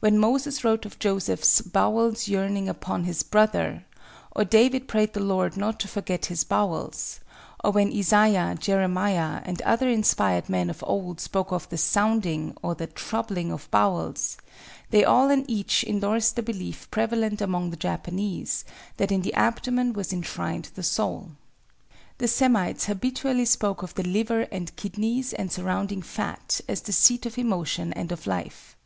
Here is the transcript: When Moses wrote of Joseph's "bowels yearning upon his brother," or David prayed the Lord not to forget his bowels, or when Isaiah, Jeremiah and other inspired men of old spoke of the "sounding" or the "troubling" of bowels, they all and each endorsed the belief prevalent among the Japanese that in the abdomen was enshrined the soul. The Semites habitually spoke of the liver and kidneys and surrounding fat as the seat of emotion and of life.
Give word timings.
When 0.00 0.18
Moses 0.18 0.62
wrote 0.62 0.84
of 0.84 0.98
Joseph's 0.98 1.62
"bowels 1.62 2.28
yearning 2.28 2.68
upon 2.68 3.04
his 3.04 3.22
brother," 3.22 3.86
or 4.36 4.44
David 4.44 4.86
prayed 4.88 5.14
the 5.14 5.24
Lord 5.24 5.56
not 5.56 5.80
to 5.80 5.88
forget 5.88 6.26
his 6.26 6.44
bowels, 6.44 7.20
or 7.64 7.70
when 7.70 7.90
Isaiah, 7.90 8.56
Jeremiah 8.60 9.40
and 9.42 9.62
other 9.62 9.88
inspired 9.88 10.50
men 10.50 10.68
of 10.68 10.84
old 10.86 11.18
spoke 11.18 11.50
of 11.50 11.66
the 11.70 11.78
"sounding" 11.78 12.54
or 12.60 12.74
the 12.74 12.86
"troubling" 12.88 13.50
of 13.50 13.70
bowels, 13.70 14.36
they 14.90 15.02
all 15.02 15.30
and 15.30 15.46
each 15.48 15.82
endorsed 15.82 16.36
the 16.36 16.42
belief 16.42 16.90
prevalent 16.90 17.40
among 17.40 17.70
the 17.70 17.76
Japanese 17.78 18.66
that 18.98 19.10
in 19.10 19.22
the 19.22 19.32
abdomen 19.32 19.94
was 19.94 20.12
enshrined 20.12 20.68
the 20.74 20.82
soul. 20.82 21.30
The 22.18 22.28
Semites 22.28 22.84
habitually 22.84 23.46
spoke 23.46 23.82
of 23.82 23.94
the 23.94 24.02
liver 24.06 24.42
and 24.52 24.76
kidneys 24.76 25.32
and 25.32 25.50
surrounding 25.50 26.02
fat 26.02 26.60
as 26.68 26.82
the 26.82 26.92
seat 26.92 27.24
of 27.24 27.38
emotion 27.38 27.94
and 27.94 28.12
of 28.12 28.26
life. 28.26 28.76